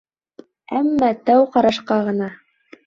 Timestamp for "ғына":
2.11-2.35